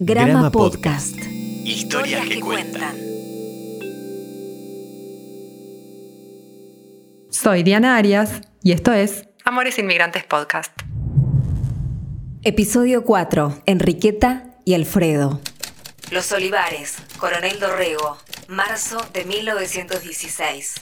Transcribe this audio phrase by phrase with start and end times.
[0.00, 1.16] Grama, Podcast.
[1.64, 2.96] Historias que cuentan.
[7.30, 10.70] Soy Diana Arias y esto es Amores Inmigrantes Podcast.
[12.44, 13.62] Episodio 4.
[13.66, 15.40] Enriqueta y Alfredo.
[16.12, 20.74] Los Olivares, Coronel Dorrego, marzo de 1916.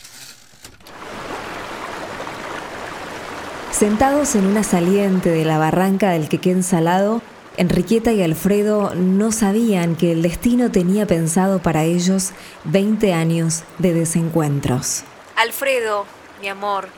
[3.71, 7.23] Sentados en una saliente de la barranca del Quequén Salado,
[7.57, 12.33] Enriqueta y Alfredo no sabían que el destino tenía pensado para ellos
[12.64, 15.05] 20 años de desencuentros.
[15.37, 16.05] Alfredo,
[16.42, 16.88] mi amor,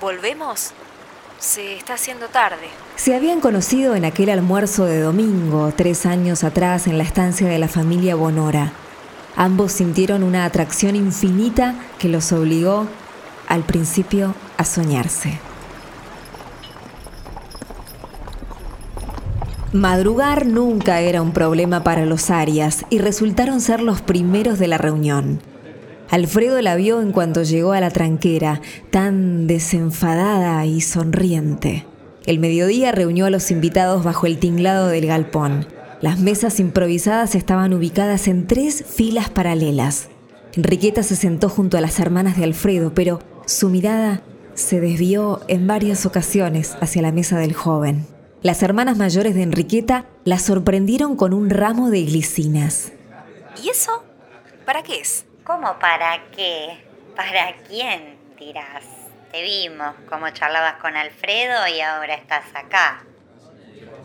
[0.00, 0.70] ¿volvemos?
[1.38, 2.68] Se está haciendo tarde.
[2.96, 7.58] Se habían conocido en aquel almuerzo de domingo, tres años atrás, en la estancia de
[7.58, 8.72] la familia Bonora.
[9.36, 12.86] Ambos sintieron una atracción infinita que los obligó,
[13.48, 15.51] al principio, a soñarse.
[19.72, 24.76] Madrugar nunca era un problema para los Arias y resultaron ser los primeros de la
[24.76, 25.40] reunión.
[26.10, 31.86] Alfredo la vio en cuanto llegó a la tranquera, tan desenfadada y sonriente.
[32.26, 35.66] El mediodía reunió a los invitados bajo el tinglado del galpón.
[36.02, 40.08] Las mesas improvisadas estaban ubicadas en tres filas paralelas.
[40.54, 44.20] Enriqueta se sentó junto a las hermanas de Alfredo, pero su mirada
[44.52, 48.04] se desvió en varias ocasiones hacia la mesa del joven.
[48.42, 52.92] Las hermanas mayores de Enriqueta la sorprendieron con un ramo de glicinas.
[53.62, 54.04] ¿Y eso?
[54.66, 55.26] ¿Para qué es?
[55.44, 56.84] ¿Cómo para qué?
[57.14, 58.18] ¿Para quién?
[58.36, 58.84] dirás.
[59.30, 63.04] Te vimos cómo charlabas con Alfredo y ahora estás acá.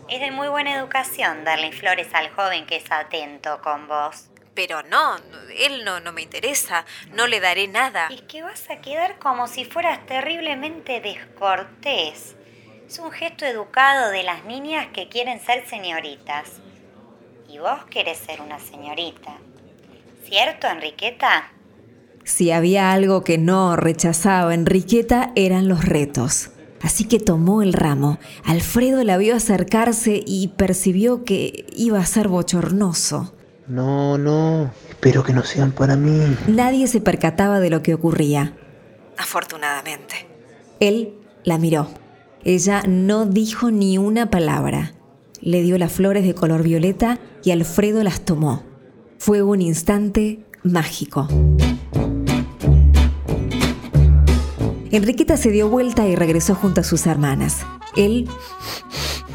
[0.08, 4.30] Es de muy buena educación darle flores al joven que es atento con vos.
[4.54, 5.16] Pero no,
[5.58, 8.06] él no, no me interesa, no le daré nada.
[8.10, 12.36] Y que vas a quedar como si fueras terriblemente descortés.
[12.88, 16.48] Es un gesto educado de las niñas que quieren ser señoritas.
[17.46, 19.36] Y vos querés ser una señorita.
[20.24, 21.52] ¿Cierto, Enriqueta?
[22.24, 26.48] Si había algo que no rechazaba Enriqueta eran los retos.
[26.80, 28.18] Así que tomó el ramo.
[28.42, 33.34] Alfredo la vio acercarse y percibió que iba a ser bochornoso.
[33.66, 36.38] No, no, espero que no sean para mí.
[36.46, 38.54] Nadie se percataba de lo que ocurría.
[39.18, 40.26] Afortunadamente.
[40.80, 41.12] Él
[41.44, 42.07] la miró.
[42.44, 44.94] Ella no dijo ni una palabra.
[45.40, 48.62] Le dio las flores de color violeta y Alfredo las tomó.
[49.18, 51.28] Fue un instante mágico.
[54.90, 57.58] Enriqueta se dio vuelta y regresó junto a sus hermanas.
[57.96, 58.28] Él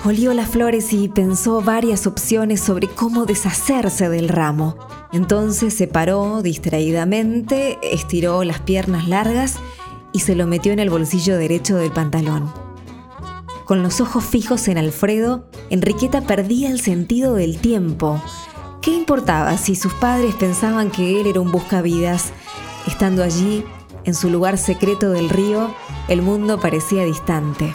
[0.03, 4.75] olió las flores y pensó varias opciones sobre cómo deshacerse del ramo.
[5.11, 9.57] Entonces se paró distraídamente, estiró las piernas largas
[10.11, 12.62] y se lo metió en el bolsillo derecho del pantalón.
[13.73, 18.21] Con los ojos fijos en Alfredo, Enriqueta perdía el sentido del tiempo.
[18.83, 22.33] ¿Qué importaba si sus padres pensaban que él era un buscavidas?
[22.85, 23.65] Estando allí,
[24.03, 25.73] en su lugar secreto del río,
[26.07, 27.73] el mundo parecía distante.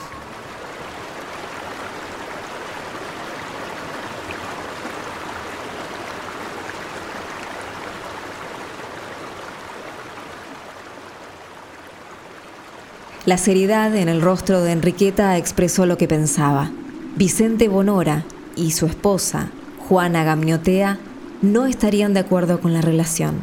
[13.29, 16.71] La seriedad en el rostro de Enriqueta expresó lo que pensaba.
[17.15, 18.25] Vicente Bonora
[18.57, 19.51] y su esposa,
[19.81, 20.99] Juana Gamniotea,
[21.43, 23.41] no estarían de acuerdo con la relación.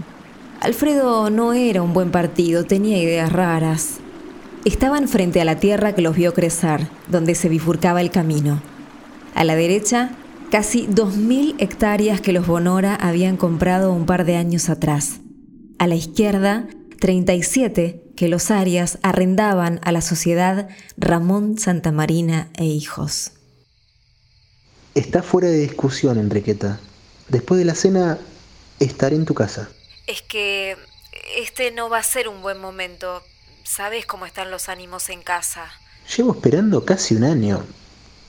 [0.59, 3.97] Alfredo no era un buen partido, tenía ideas raras.
[4.65, 8.63] Estaban frente a la tierra que los vio crecer, donde se bifurcaba el camino.
[9.35, 10.13] A la derecha,
[10.49, 15.19] casi 2.000 hectáreas que los Bonora habían comprado un par de años atrás.
[15.77, 16.65] A la izquierda,
[16.99, 23.31] 37 que los Arias arrendaban a la sociedad Ramón Santamarina e hijos.
[24.95, 26.79] Está fuera de discusión, Enriqueta.
[27.27, 28.17] Después de la cena
[28.79, 29.69] estaré en tu casa.
[30.07, 30.77] Es que
[31.37, 33.21] este no va a ser un buen momento.
[33.63, 35.65] Sabes cómo están los ánimos en casa.
[36.15, 37.63] Llevo esperando casi un año.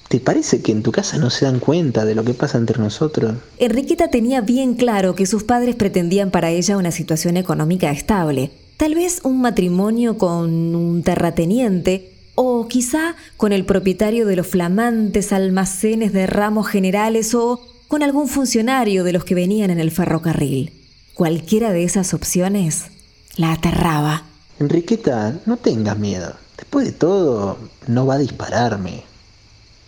[0.09, 2.79] ¿Te parece que en tu casa no se dan cuenta de lo que pasa entre
[2.79, 3.35] nosotros?
[3.59, 8.95] Enriqueta tenía bien claro que sus padres pretendían para ella una situación económica estable Tal
[8.95, 16.13] vez un matrimonio con un terrateniente o quizá con el propietario de los flamantes almacenes
[16.13, 20.73] de ramos generales o con algún funcionario de los que venían en el ferrocarril.
[21.15, 22.89] Cualquiera de esas opciones
[23.37, 24.25] la aterraba.
[24.61, 26.35] Enriqueta, no tengas miedo.
[26.59, 29.05] Después de todo, no va a dispararme.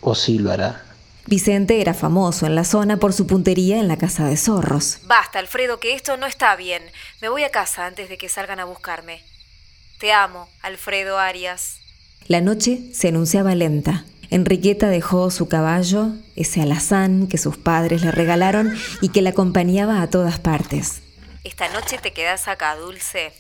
[0.00, 0.87] ¿O sí lo hará?
[1.28, 5.00] Vicente era famoso en la zona por su puntería en la casa de zorros.
[5.04, 6.82] Basta, Alfredo, que esto no está bien.
[7.20, 9.22] Me voy a casa antes de que salgan a buscarme.
[10.00, 11.80] Te amo, Alfredo Arias.
[12.28, 14.06] La noche se anunciaba lenta.
[14.30, 20.00] Enriqueta dejó su caballo, ese alazán que sus padres le regalaron y que la acompañaba
[20.00, 21.02] a todas partes.
[21.44, 23.32] Esta noche te quedas acá, Dulce.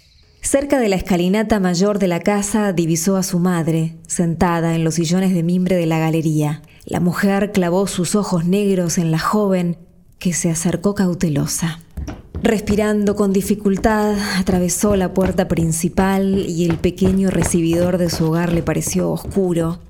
[0.42, 4.96] Cerca de la escalinata mayor de la casa divisó a su madre, sentada en los
[4.96, 6.60] sillones de mimbre de la galería.
[6.88, 9.76] La mujer clavó sus ojos negros en la joven,
[10.18, 11.80] que se acercó cautelosa.
[12.42, 18.62] Respirando con dificultad, atravesó la puerta principal y el pequeño recibidor de su hogar le
[18.62, 19.80] pareció oscuro.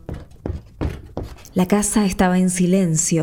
[1.55, 3.23] La casa estaba en silencio.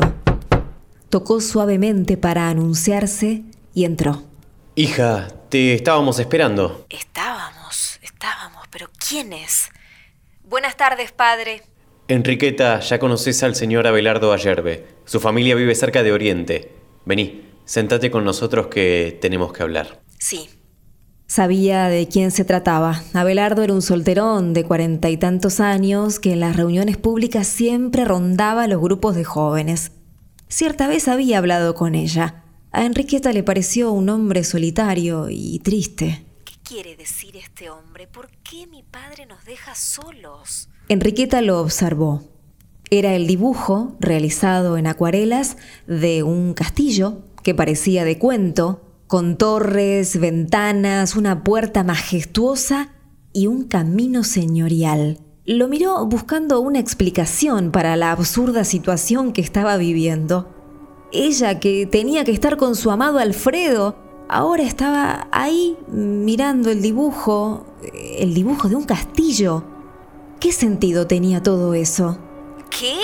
[1.10, 3.42] Tocó suavemente para anunciarse
[3.74, 4.22] y entró.
[4.74, 6.86] Hija, te estábamos esperando.
[6.88, 9.68] Estábamos, estábamos, pero ¿quién es?
[10.44, 11.62] Buenas tardes, padre.
[12.08, 14.86] Enriqueta, ya conoces al señor Abelardo Ayerbe.
[15.06, 16.72] Su familia vive cerca de Oriente.
[17.04, 20.00] Vení, sentate con nosotros que tenemos que hablar.
[20.16, 20.48] Sí.
[21.26, 23.02] Sabía de quién se trataba.
[23.12, 28.04] Abelardo era un solterón de cuarenta y tantos años que en las reuniones públicas siempre
[28.04, 29.90] rondaba los grupos de jóvenes.
[30.46, 32.44] Cierta vez había hablado con ella.
[32.70, 36.24] A Enriqueta le pareció un hombre solitario y triste.
[36.44, 38.06] ¿Qué quiere decir este hombre?
[38.06, 40.68] ¿Por qué mi padre nos deja solos?
[40.88, 42.22] Enriqueta lo observó.
[42.90, 45.56] Era el dibujo, realizado en acuarelas,
[45.88, 52.90] de un castillo que parecía de cuento, con torres, ventanas, una puerta majestuosa
[53.32, 55.18] y un camino señorial.
[55.44, 60.48] Lo miró buscando una explicación para la absurda situación que estaba viviendo.
[61.12, 63.96] Ella, que tenía que estar con su amado Alfredo,
[64.28, 67.66] ahora estaba ahí mirando el dibujo,
[68.18, 69.64] el dibujo de un castillo.
[70.40, 72.18] ¿Qué sentido tenía todo eso?
[72.70, 72.94] ¿Qué?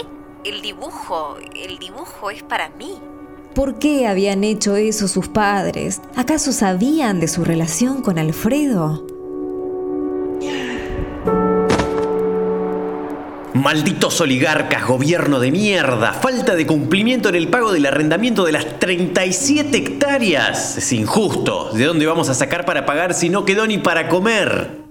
[0.45, 2.95] El dibujo, el dibujo es para mí.
[3.55, 6.03] ¿Por qué habían hecho eso sus padres?
[6.15, 9.07] ¿Acaso sabían de su relación con Alfredo?
[13.55, 18.79] Malditos oligarcas, gobierno de mierda, falta de cumplimiento en el pago del arrendamiento de las
[18.79, 20.77] 37 hectáreas.
[20.77, 21.71] Es injusto.
[21.73, 24.82] ¿De dónde vamos a sacar para pagar si no quedó ni para comer?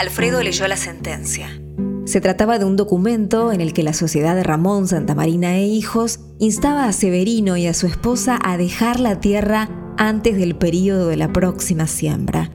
[0.00, 1.60] Alfredo leyó la sentencia.
[2.06, 6.20] Se trataba de un documento en el que la sociedad de Ramón Santamarina e Hijos
[6.38, 9.68] instaba a Severino y a su esposa a dejar la tierra
[9.98, 12.50] antes del período de la próxima siembra.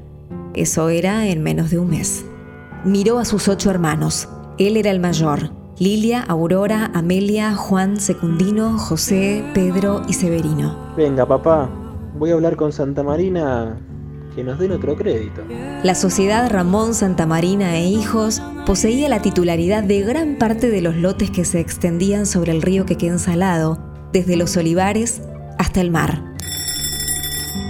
[0.55, 2.25] Eso era en menos de un mes.
[2.83, 4.27] Miró a sus ocho hermanos.
[4.57, 5.51] Él era el mayor.
[5.77, 10.95] Lilia, Aurora, Amelia, Juan, Secundino, José, Pedro y Severino.
[10.97, 11.69] Venga, papá,
[12.17, 13.77] voy a hablar con Santa Marina
[14.35, 15.43] que nos den otro crédito.
[15.83, 21.31] La sociedad Ramón Santamarina e Hijos poseía la titularidad de gran parte de los lotes
[21.31, 23.79] que se extendían sobre el río Quequén Salado,
[24.11, 25.21] desde los olivares
[25.57, 26.21] hasta el mar.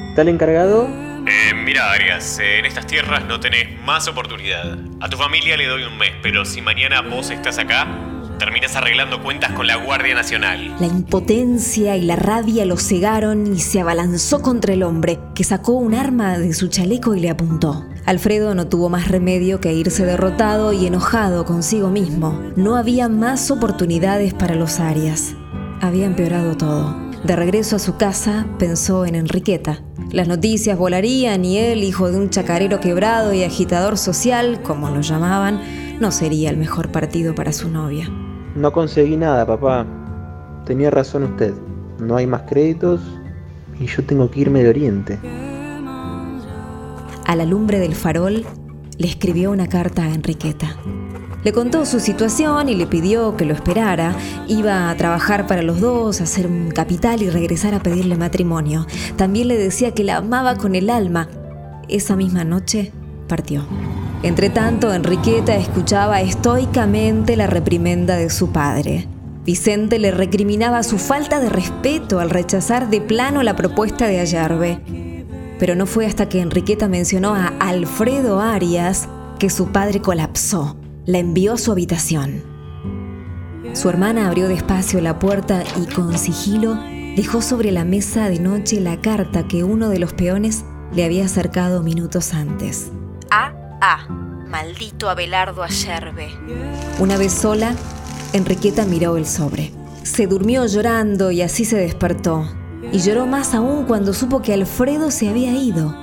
[0.09, 0.87] ¿Está el encargado?
[1.27, 4.77] Eh, mira, Arias, en estas tierras no tenés más oportunidad.
[5.01, 7.87] A tu familia le doy un mes, pero si mañana vos estás acá,
[8.37, 10.75] terminas arreglando cuentas con la Guardia Nacional.
[10.79, 15.73] La impotencia y la rabia lo cegaron y se abalanzó contra el hombre, que sacó
[15.73, 17.85] un arma de su chaleco y le apuntó.
[18.05, 22.39] Alfredo no tuvo más remedio que irse derrotado y enojado consigo mismo.
[22.55, 25.35] No había más oportunidades para los Arias.
[25.81, 26.95] Había empeorado todo.
[27.23, 29.81] De regreso a su casa, pensó en Enriqueta.
[30.11, 35.01] Las noticias volarían y él, hijo de un chacarero quebrado y agitador social, como lo
[35.01, 35.59] llamaban,
[35.99, 38.07] no sería el mejor partido para su novia.
[38.55, 39.85] No conseguí nada, papá.
[40.65, 41.53] Tenía razón usted.
[41.99, 43.01] No hay más créditos
[43.79, 45.19] y yo tengo que irme de Oriente.
[47.25, 48.45] A la lumbre del farol,
[48.97, 50.77] le escribió una carta a Enriqueta.
[51.43, 54.15] Le contó su situación y le pidió que lo esperara.
[54.47, 58.87] Iba a trabajar para los dos, hacer un capital y regresar a pedirle matrimonio.
[59.17, 61.27] También le decía que la amaba con el alma.
[61.87, 62.91] Esa misma noche
[63.27, 63.65] partió.
[64.25, 69.07] Entretanto, Enriqueta escuchaba estoicamente la reprimenda de su padre.
[69.45, 74.79] Vicente le recriminaba su falta de respeto al rechazar de plano la propuesta de Ayarbe.
[75.59, 80.75] Pero no fue hasta que Enriqueta mencionó a Alfredo Arias que su padre colapsó.
[81.05, 82.41] La envió a su habitación.
[83.73, 86.79] Su hermana abrió despacio la puerta y con sigilo
[87.15, 90.65] dejó sobre la mesa de noche la carta que uno de los peones
[90.95, 92.91] le había acercado minutos antes.
[93.29, 93.64] A.
[93.87, 94.07] A.
[94.47, 96.29] Maldito Abelardo Ayerbe.
[96.97, 97.75] Una vez sola,
[98.33, 99.71] Enriqueta miró el sobre.
[100.01, 102.49] Se durmió llorando y así se despertó.
[102.91, 105.95] Y lloró más aún cuando supo que Alfredo se había ido.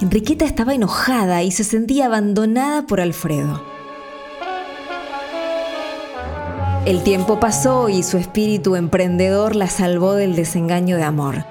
[0.00, 3.62] Enriqueta estaba enojada y se sentía abandonada por Alfredo.
[6.86, 11.44] El tiempo pasó y su espíritu emprendedor la salvó del desengaño de amor.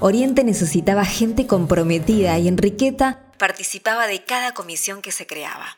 [0.00, 5.76] Oriente necesitaba gente comprometida y Enriqueta participaba de cada comisión que se creaba.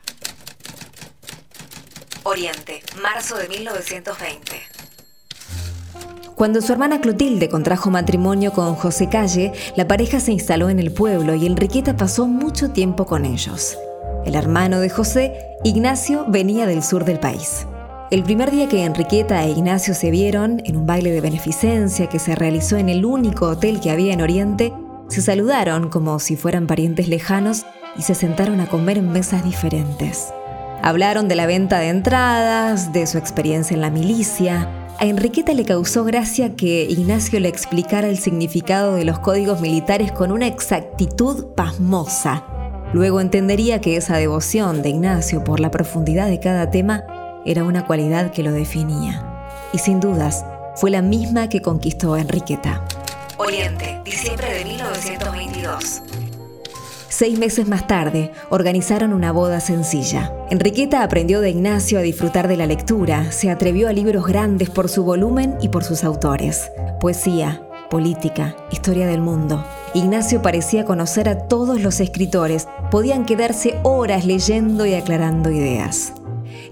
[2.21, 4.61] Oriente, marzo de 1920.
[6.35, 10.93] Cuando su hermana Clotilde contrajo matrimonio con José Calle, la pareja se instaló en el
[10.93, 13.75] pueblo y Enriqueta pasó mucho tiempo con ellos.
[14.27, 17.65] El hermano de José, Ignacio, venía del sur del país.
[18.11, 22.19] El primer día que Enriqueta e Ignacio se vieron, en un baile de beneficencia que
[22.19, 24.71] se realizó en el único hotel que había en Oriente,
[25.07, 27.65] se saludaron como si fueran parientes lejanos
[27.97, 30.33] y se sentaron a comer en mesas diferentes.
[30.81, 35.65] Hablaron de la venta de entradas, de su experiencia en la milicia, a Enriqueta le
[35.65, 41.47] causó gracia que Ignacio le explicara el significado de los códigos militares con una exactitud
[41.53, 42.45] pasmosa.
[42.93, 47.03] Luego entendería que esa devoción de Ignacio por la profundidad de cada tema
[47.45, 49.49] era una cualidad que lo definía.
[49.73, 50.45] Y sin dudas,
[50.75, 52.85] fue la misma que conquistó a Enriqueta.
[53.37, 56.01] Oriente, diciembre de 1922.
[57.09, 60.33] Seis meses más tarde, organizaron una boda sencilla.
[60.49, 64.87] Enriqueta aprendió de Ignacio a disfrutar de la lectura, se atrevió a libros grandes por
[64.87, 66.71] su volumen y por sus autores.
[67.01, 69.65] Poesía, política, historia del mundo.
[69.93, 76.13] Ignacio parecía conocer a todos los escritores, podían quedarse horas leyendo y aclarando ideas.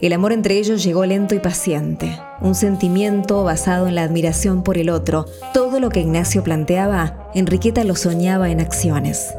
[0.02, 4.78] El amor entre ellos llegó lento y paciente, un sentimiento basado en la admiración por
[4.78, 5.26] el otro.
[5.54, 9.34] Todo lo que Ignacio planteaba, Enriqueta lo soñaba en acciones.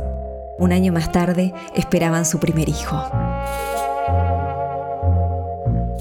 [0.58, 3.02] Un año más tarde esperaban su primer hijo.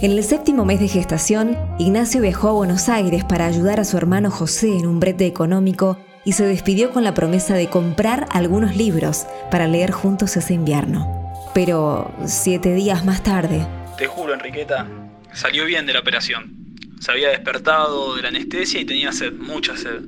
[0.02, 3.98] En el séptimo mes de gestación, Ignacio viajó a Buenos Aires para ayudar a su
[3.98, 8.76] hermano José en un brete económico y se despidió con la promesa de comprar algunos
[8.76, 11.08] libros para leer juntos ese invierno.
[11.54, 13.66] Pero siete días más tarde...
[13.98, 14.88] Te juro, Enriqueta,
[15.34, 16.78] salió bien de la operación.
[17.00, 20.02] Se había despertado de la anestesia y tenía sed, mucha sed.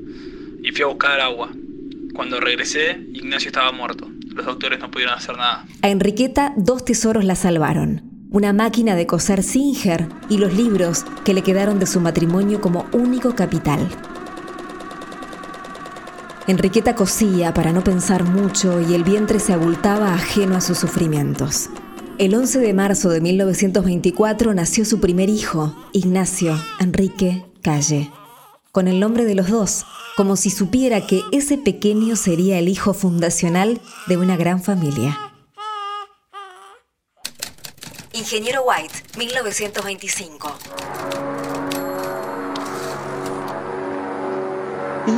[0.63, 1.51] Y fui a buscar agua.
[2.13, 5.65] Cuando regresé, Ignacio estaba muerto los doctores no pudieron hacer nada.
[5.81, 8.03] A Enriqueta dos tesoros la salvaron.
[8.29, 12.85] Una máquina de coser Singer y los libros que le quedaron de su matrimonio como
[12.91, 13.87] único capital.
[16.47, 21.69] Enriqueta cosía para no pensar mucho y el vientre se abultaba ajeno a sus sufrimientos.
[22.17, 28.09] El 11 de marzo de 1924 nació su primer hijo, Ignacio Enrique Calle,
[28.71, 32.93] con el nombre de los dos, como si supiera que ese pequeño sería el hijo
[32.93, 35.19] fundacional de una gran familia.
[38.13, 40.55] Ingeniero White, 1925.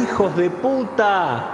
[0.02, 1.54] ¡Hijos de puta!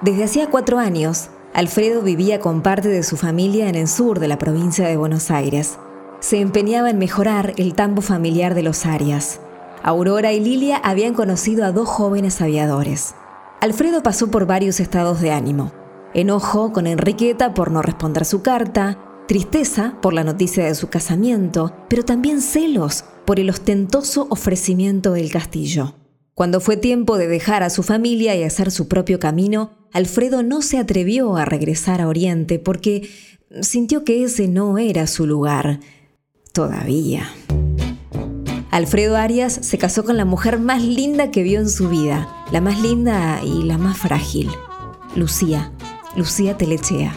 [0.00, 4.28] Desde hacía cuatro años, Alfredo vivía con parte de su familia en el sur de
[4.28, 5.78] la provincia de Buenos Aires.
[6.20, 9.40] Se empeñaba en mejorar el tambo familiar de los Arias.
[9.82, 13.14] Aurora y Lilia habían conocido a dos jóvenes aviadores.
[13.62, 15.72] Alfredo pasó por varios estados de ánimo.
[16.12, 21.72] Enojo con Enriqueta por no responder su carta, tristeza por la noticia de su casamiento,
[21.88, 25.94] pero también celos por el ostentoso ofrecimiento del castillo.
[26.34, 30.62] Cuando fue tiempo de dejar a su familia y hacer su propio camino, Alfredo no
[30.62, 33.08] se atrevió a regresar a Oriente porque
[33.60, 35.80] sintió que ese no era su lugar.
[36.52, 37.30] Todavía.
[38.70, 42.60] Alfredo Arias se casó con la mujer más linda que vio en su vida, la
[42.60, 44.50] más linda y la más frágil,
[45.14, 45.72] Lucía,
[46.14, 47.14] Lucía Telechea.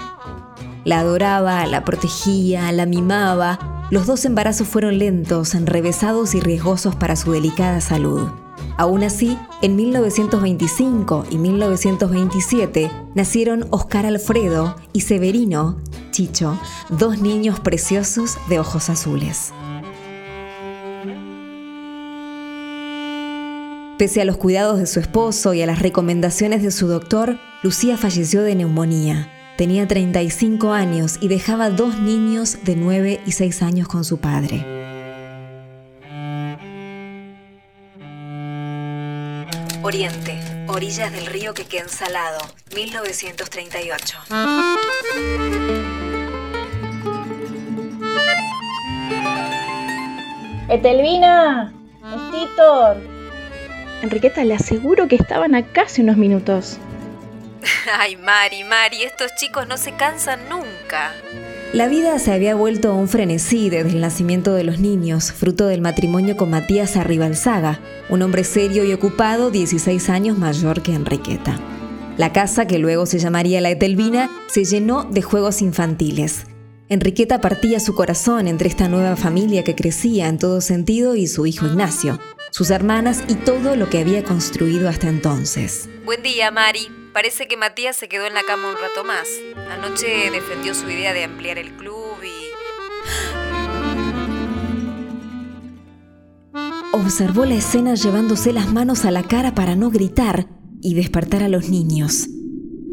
[0.86, 3.88] La adoraba, la protegía, la mimaba.
[3.92, 8.30] Los dos embarazos fueron lentos, enrevesados y riesgosos para su delicada salud.
[8.78, 15.78] Aún así, en 1925 y 1927 nacieron Oscar Alfredo y Severino,
[16.12, 19.54] Chicho, dos niños preciosos de ojos azules.
[23.98, 27.98] Pese a los cuidados de su esposo y a las recomendaciones de su doctor, Lucía
[27.98, 29.30] falleció de neumonía.
[29.58, 34.79] Tenía 35 años y dejaba dos niños de 9 y 6 años con su padre.
[39.90, 42.38] Oriente, orillas del río que queda Salado,
[42.76, 44.20] 1938.
[50.70, 52.98] Etelvina, Estitor,
[54.04, 56.78] Enriqueta, le aseguro que estaban acá hace unos minutos.
[57.92, 61.14] Ay, Mari, Mari, estos chicos no se cansan nunca.
[61.74, 65.82] La vida se había vuelto un frenesí desde el nacimiento de los niños, fruto del
[65.82, 71.60] matrimonio con Matías Arribalzaga, un hombre serio y ocupado, 16 años mayor que Enriqueta.
[72.18, 76.46] La casa, que luego se llamaría La Etelvina, se llenó de juegos infantiles.
[76.90, 81.46] Enriqueta partía su corazón entre esta nueva familia que crecía en todo sentido y su
[81.46, 82.20] hijo Ignacio
[82.52, 85.90] sus hermanas y todo lo que había construido hasta entonces.
[86.06, 86.99] Buen día, Mari.
[87.20, 89.28] Parece que Matías se quedó en la cama un rato más.
[89.70, 92.30] Anoche defendió su idea de ampliar el club y...
[96.94, 100.48] observó la escena llevándose las manos a la cara para no gritar
[100.82, 102.30] y despertar a los niños.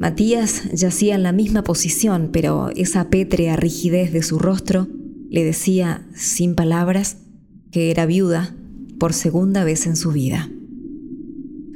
[0.01, 4.89] Matías yacía en la misma posición, pero esa pétrea rigidez de su rostro
[5.31, 7.19] le decía, sin palabras,
[7.71, 8.57] que era viuda
[8.99, 10.51] por segunda vez en su vida.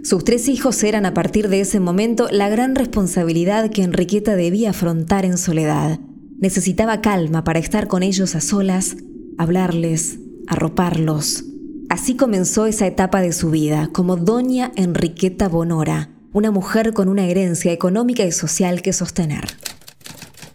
[0.02, 4.70] Sus tres hijos eran a partir de ese momento la gran responsabilidad que Enriqueta debía
[4.70, 6.00] afrontar en soledad.
[6.38, 8.96] Necesitaba calma para estar con ellos a solas,
[9.36, 11.44] hablarles, arroparlos.
[11.90, 17.26] Así comenzó esa etapa de su vida, como doña Enriqueta Bonora, una mujer con una
[17.26, 19.44] herencia económica y social que sostener.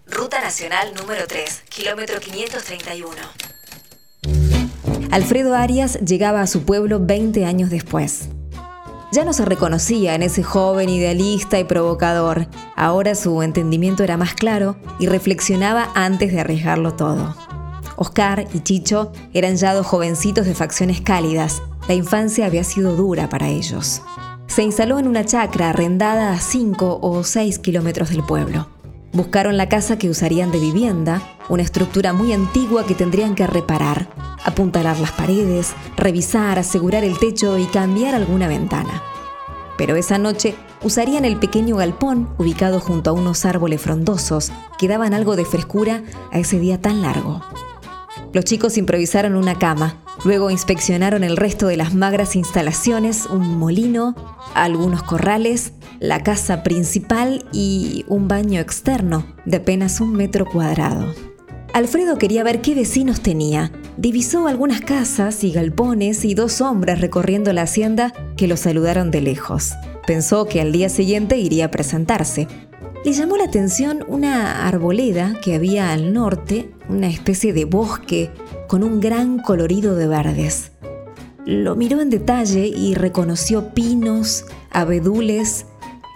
[0.08, 3.12] Ruta Nacional número 3, kilómetro 531.
[5.12, 8.30] Alfredo Arias llegaba a su pueblo 20 años después.
[9.12, 12.48] Ya no se reconocía en ese joven idealista y provocador.
[12.76, 17.36] Ahora su entendimiento era más claro y reflexionaba antes de arriesgarlo todo.
[17.98, 21.62] Oscar y Chicho eran ya dos jovencitos de facciones cálidas.
[21.88, 24.02] La infancia había sido dura para ellos.
[24.48, 28.68] Se instaló en una chacra arrendada a 5 o 6 kilómetros del pueblo.
[29.14, 34.10] Buscaron la casa que usarían de vivienda, una estructura muy antigua que tendrían que reparar,
[34.46, 39.04] apuntalar las paredes, revisar, asegurar el techo y cambiar alguna ventana.
[39.78, 45.14] Pero esa noche usarían el pequeño galpón ubicado junto a unos árboles frondosos que daban
[45.14, 47.42] algo de frescura a ese día tan largo.
[48.34, 54.16] Los chicos improvisaron una cama, luego inspeccionaron el resto de las magras instalaciones, un molino,
[54.54, 61.14] algunos corrales, la casa principal y un baño externo de apenas un metro cuadrado.
[61.76, 63.70] Alfredo quería ver qué vecinos tenía.
[63.98, 69.20] Divisó algunas casas y galpones y dos hombres recorriendo la hacienda que lo saludaron de
[69.20, 69.74] lejos.
[70.08, 72.48] Pensó que al día siguiente iría a presentarse,
[73.04, 78.32] le llamó la atención una arboleda que había al norte, una especie de bosque
[78.70, 80.72] con un gran colorido de verdes.
[81.46, 85.66] Lo miró en detalle y reconoció pinos, abedules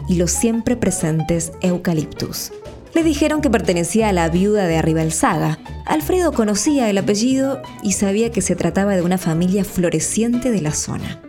[0.07, 2.53] y los siempre presentes eucaliptus.
[2.93, 5.59] Le dijeron que pertenecía a la viuda de Arribalzaga.
[5.85, 10.71] Alfredo conocía el apellido y sabía que se trataba de una familia floreciente de la
[10.71, 11.21] zona.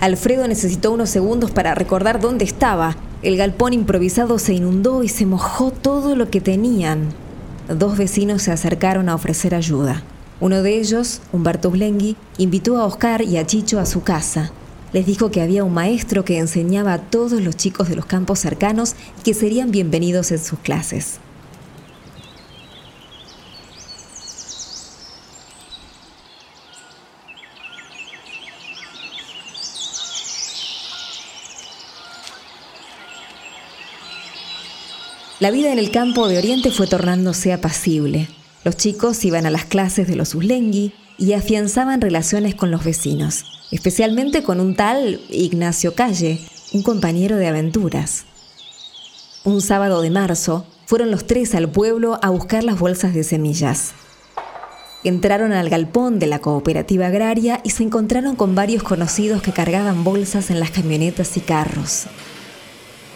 [0.00, 2.96] Alfredo necesitó unos segundos para recordar dónde estaba.
[3.22, 7.08] El galpón improvisado se inundó y se mojó todo lo que tenían.
[7.68, 10.02] Dos vecinos se acercaron a ofrecer ayuda.
[10.40, 14.52] Uno de ellos, Humberto Blengui, invitó a Oscar y a Chicho a su casa.
[14.92, 18.38] Les dijo que había un maestro que enseñaba a todos los chicos de los campos
[18.38, 21.18] cercanos y que serían bienvenidos en sus clases.
[35.40, 38.28] La vida en el campo de Oriente fue tornándose apacible.
[38.68, 43.46] Los chicos iban a las clases de los Uslengui y afianzaban relaciones con los vecinos,
[43.70, 46.38] especialmente con un tal Ignacio Calle,
[46.74, 48.26] un compañero de aventuras.
[49.42, 53.92] Un sábado de marzo, fueron los tres al pueblo a buscar las bolsas de semillas.
[55.02, 60.04] Entraron al galpón de la cooperativa agraria y se encontraron con varios conocidos que cargaban
[60.04, 62.04] bolsas en las camionetas y carros.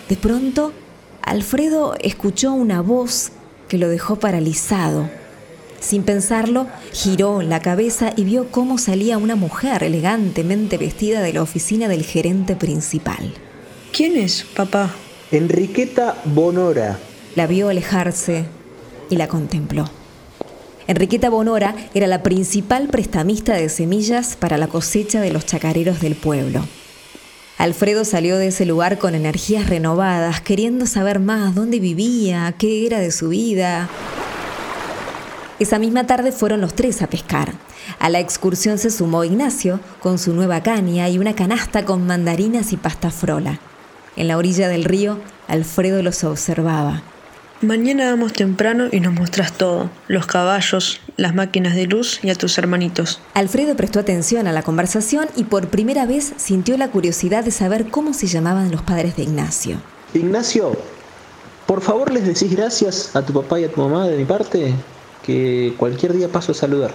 [0.09, 0.73] De pronto,
[1.21, 3.33] Alfredo escuchó una voz
[3.69, 5.11] que lo dejó paralizado.
[5.83, 11.43] Sin pensarlo, giró la cabeza y vio cómo salía una mujer elegantemente vestida de la
[11.43, 13.35] oficina del gerente principal.
[13.93, 14.95] ¿Quién es, papá?
[15.33, 17.01] Enriqueta Bonora.
[17.35, 18.45] La vio alejarse
[19.11, 19.91] y la contempló.
[20.87, 26.15] Enriqueta Bonora era la principal prestamista de semillas para la cosecha de los chacareros del
[26.15, 26.65] pueblo.
[27.59, 33.01] Alfredo salió de ese lugar con energías renovadas, queriendo saber más dónde vivía, qué era
[33.01, 33.89] de su vida.
[35.63, 37.53] Esa misma tarde fueron los tres a pescar.
[38.01, 42.73] A la excursión se sumó Ignacio con su nueva caña y una canasta con mandarinas
[42.73, 43.61] y pasta frola.
[44.17, 47.05] En la orilla del río, Alfredo los observaba.
[47.61, 52.35] Mañana vamos temprano y nos muestras todo, los caballos, las máquinas de luz y a
[52.35, 53.21] tus hermanitos.
[53.35, 57.87] Alfredo prestó atención a la conversación y por primera vez sintió la curiosidad de saber
[57.87, 59.77] cómo se llamaban los padres de Ignacio.
[60.13, 60.73] Ignacio,
[61.67, 64.75] por favor les decís gracias a tu papá y a tu mamá de mi parte,
[65.25, 66.93] que cualquier día paso a saludar.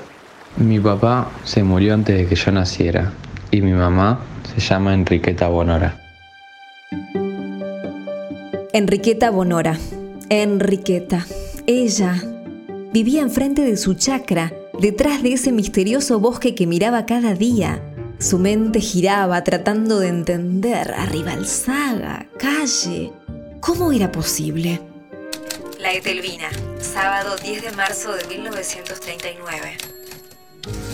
[0.58, 3.14] Mi papá se murió antes de que yo naciera
[3.52, 4.20] y mi mamá
[4.54, 6.00] se llama Enriqueta Bonora.
[8.74, 9.78] Enriqueta Bonora.
[10.30, 11.26] Enriqueta.
[11.66, 12.22] Ella
[12.94, 17.82] vivía enfrente de su chacra, detrás de ese misterioso bosque que miraba cada día.
[18.20, 23.12] Su mente giraba tratando de entender a Rivalsaga, calle.
[23.60, 24.82] ¿Cómo era posible?
[25.80, 26.50] La Etelvina,
[26.82, 29.78] sábado 10 de marzo de 1939.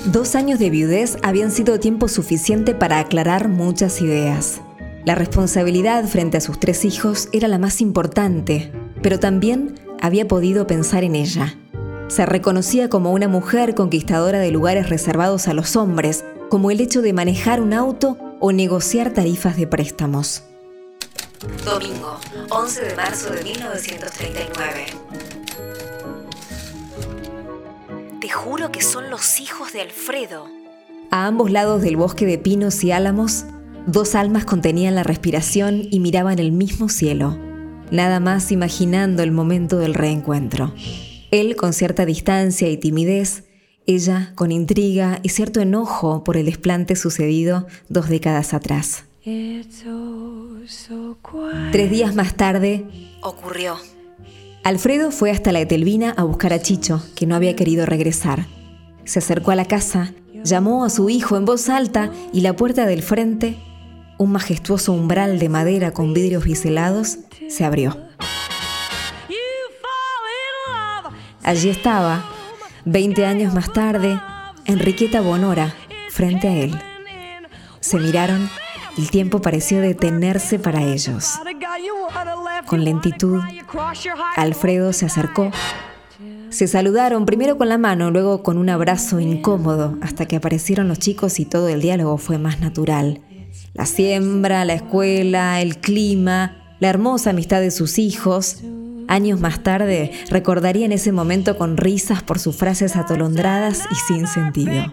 [0.06, 4.62] Dos años de viudez habían sido tiempo suficiente para aclarar muchas ideas.
[5.06, 10.68] La responsabilidad frente a sus tres hijos era la más importante, pero también había podido
[10.68, 11.58] pensar en ella.
[12.08, 17.02] Se reconocía como una mujer conquistadora de lugares reservados a los hombres, como el hecho
[17.02, 20.44] de manejar un auto o negociar tarifas de préstamos.
[21.66, 22.20] Domingo,
[22.50, 25.33] 11 de marzo de 1939.
[28.24, 30.48] Te juro que son los hijos de Alfredo.
[31.12, 33.44] A ambos lados del bosque de pinos y álamos,
[33.86, 37.38] dos almas contenían la respiración y miraban el mismo cielo,
[37.92, 40.74] nada más imaginando el momento del reencuentro.
[41.32, 43.44] Él con cierta distancia y timidez,
[43.88, 49.04] ella con intriga y cierto enojo por el desplante sucedido dos décadas atrás.
[51.74, 52.86] Tres días más tarde,
[53.22, 53.76] Ocurrió.
[54.64, 58.46] Alfredo fue hasta la Etelvina a buscar a Chicho, que no había querido regresar.
[59.04, 60.14] Se acercó a la casa,
[60.46, 63.58] llamó a su hijo en voz alta y la puerta del frente,
[64.18, 67.18] un majestuoso umbral de madera con vidrios biselados,
[67.50, 67.98] se abrió.
[71.44, 72.24] Allí estaba,
[72.86, 74.18] 20 años más tarde,
[74.64, 75.76] Enriqueta Bonora,
[76.10, 76.80] frente a él.
[77.82, 78.50] Se miraron
[78.98, 81.34] el tiempo pareció detenerse para ellos.
[82.68, 83.42] Con lentitud,
[84.36, 85.52] Alfredo se acercó.
[86.50, 91.00] Se saludaron primero con la mano, luego con un abrazo incómodo, hasta que aparecieron los
[91.00, 93.22] chicos y todo el diálogo fue más natural.
[93.74, 98.58] La siembra, la escuela, el clima, la hermosa amistad de sus hijos.
[99.08, 104.92] Años más tarde recordarían ese momento con risas por sus frases atolondradas y sin sentido.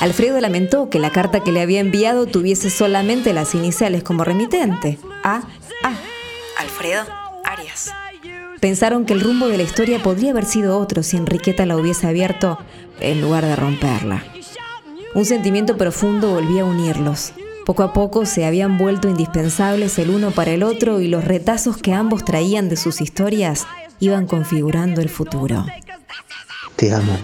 [0.00, 4.98] Alfredo lamentó que la carta que le había enviado tuviese solamente las iniciales como remitente,
[5.22, 5.42] A.
[6.84, 7.04] Alfredo
[7.44, 7.92] Arias.
[8.60, 12.06] Pensaron que el rumbo de la historia podría haber sido otro si Enriqueta la hubiese
[12.06, 12.58] abierto
[13.00, 14.22] en lugar de romperla.
[15.14, 17.32] Un sentimiento profundo volvía a unirlos.
[17.64, 21.78] Poco a poco se habían vuelto indispensables el uno para el otro y los retazos
[21.78, 23.66] que ambos traían de sus historias
[23.98, 25.64] iban configurando el futuro.
[26.76, 27.16] Te amo.